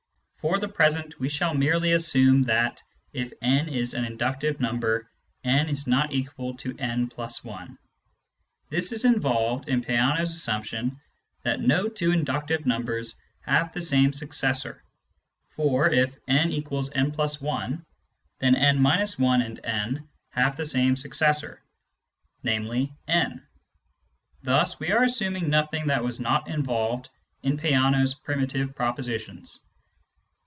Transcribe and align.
For 0.37 0.57
the 0.57 0.67
present 0.69 1.19
we 1.19 1.29
shall 1.29 1.53
merely 1.53 1.91
assume 1.91 2.41
that, 2.45 2.81
if 3.13 3.31
w 3.41 3.67
is 3.79 3.93
an 3.93 4.05
inductive 4.05 4.59
number, 4.59 5.07
n 5.43 5.69
is 5.69 5.85
not 5.85 6.11
equal 6.13 6.57
to 6.57 6.73
w+i. 6.73 7.67
This 8.69 8.91
is 8.91 9.05
involved 9.05 9.69
in 9.69 9.83
Peano's 9.83 10.33
assumption 10.33 10.99
that 11.43 11.61
no 11.61 11.87
two 11.87 12.11
inductive 12.11 12.65
numbers 12.65 13.13
have 13.41 13.71
the 13.71 13.81
same 13.81 14.13
suc 14.13 14.29
cessor; 14.31 14.79
for, 15.49 15.91
if 15.91 16.17
n=n 16.27 16.51
\ 16.51 16.51
i, 16.51 17.77
then 18.39 18.55
n—i 18.55 18.95
and 18.97 19.59
n 19.63 20.07
have 20.31 20.57
the 20.57 20.65
same 20.65 20.95
successor, 20.95 21.61
namely 22.41 22.91
n. 23.07 23.45
Thus 24.41 24.79
we 24.79 24.91
are 24.91 25.03
assuming 25.03 25.51
nothing 25.51 25.85
that 25.85 26.03
was 26.03 26.19
not 26.19 26.47
involved 26.47 27.09
in 27.43 27.59
Peano's 27.59 28.15
primitive 28.15 28.75
propositions. 28.75 29.59